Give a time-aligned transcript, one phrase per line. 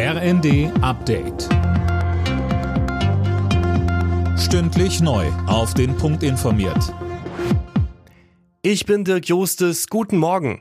[0.00, 1.48] RND Update.
[4.38, 5.26] Stündlich neu.
[5.48, 6.94] Auf den Punkt informiert.
[8.62, 9.88] Ich bin Dirk Jostes.
[9.88, 10.60] Guten Morgen.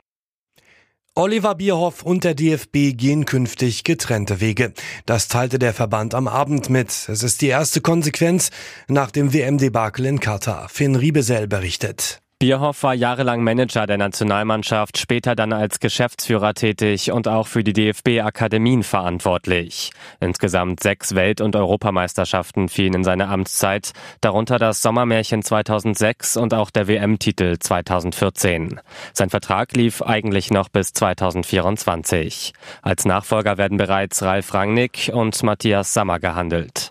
[1.14, 4.74] Oliver Bierhoff und der DFB gehen künftig getrennte Wege.
[5.06, 6.90] Das teilte der Verband am Abend mit.
[7.08, 8.50] Es ist die erste Konsequenz
[8.88, 10.68] nach dem WM-Debakel in Katar.
[10.68, 12.24] Finn Riebesell berichtet.
[12.40, 17.74] Bierhoff war jahrelang Manager der Nationalmannschaft, später dann als Geschäftsführer tätig und auch für die
[17.74, 19.90] DFB-Akademien verantwortlich.
[20.20, 23.92] Insgesamt sechs Welt- und Europameisterschaften fielen in seine Amtszeit,
[24.22, 28.82] darunter das Sommermärchen 2006 und auch der WM-Titel 2014.
[29.14, 32.54] Sein Vertrag lief eigentlich noch bis 2024.
[32.84, 36.87] Als Nachfolger werden bereits Ralf Rangnick und Matthias Sammer gehandelt.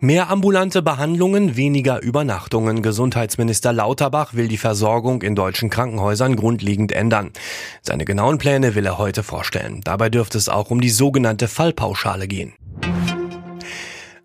[0.00, 2.82] Mehr ambulante Behandlungen, weniger Übernachtungen.
[2.82, 7.32] Gesundheitsminister Lauterbach will die Versorgung in deutschen Krankenhäusern grundlegend ändern.
[7.82, 9.80] Seine genauen Pläne will er heute vorstellen.
[9.82, 12.52] Dabei dürfte es auch um die sogenannte Fallpauschale gehen.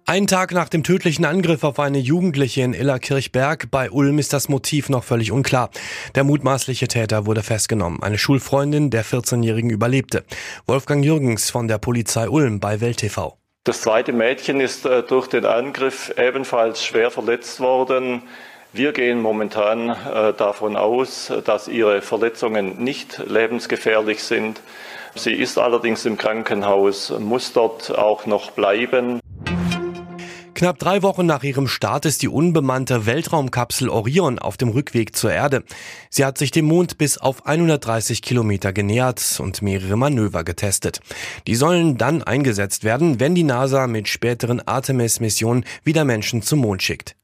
[0.05, 4.49] Ein Tag nach dem tödlichen Angriff auf eine Jugendliche in Illerkirchberg bei Ulm ist das
[4.49, 5.71] Motiv noch völlig unklar.
[6.13, 8.03] Der mutmaßliche Täter wurde festgenommen.
[8.03, 10.23] Eine Schulfreundin der 14-Jährigen überlebte.
[10.67, 13.39] Wolfgang Jürgens von der Polizei Ulm bei Welt TV.
[13.65, 18.23] Das zweite Mädchen ist äh, durch den Angriff ebenfalls schwer verletzt worden.
[18.73, 24.59] Wir gehen momentan äh, davon aus, dass ihre Verletzungen nicht lebensgefährlich sind.
[25.15, 29.21] Sie ist allerdings im Krankenhaus, muss dort auch noch bleiben.
[30.55, 35.31] Knapp drei Wochen nach ihrem Start ist die unbemannte Weltraumkapsel Orion auf dem Rückweg zur
[35.31, 35.63] Erde.
[36.11, 41.01] Sie hat sich dem Mond bis auf 130 Kilometer genähert und mehrere Manöver getestet.
[41.47, 46.83] Die sollen dann eingesetzt werden, wenn die NASA mit späteren Artemis-Missionen wieder Menschen zum Mond
[46.83, 47.15] schickt.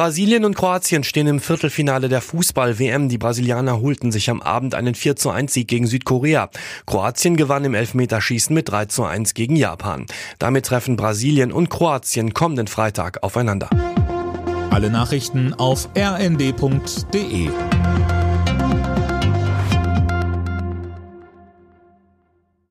[0.00, 3.10] Brasilien und Kroatien stehen im Viertelfinale der Fußball-WM.
[3.10, 6.48] Die Brasilianer holten sich am Abend einen 4 zu 1 Sieg gegen Südkorea.
[6.86, 10.06] Kroatien gewann im Elfmeterschießen mit 3 zu 1 gegen Japan.
[10.38, 13.68] Damit treffen Brasilien und Kroatien kommenden Freitag aufeinander.
[14.70, 17.50] Alle Nachrichten auf rnd.de